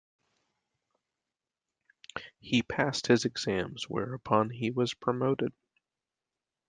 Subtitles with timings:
[2.39, 5.53] He passed his exams, whereupon he was promoted.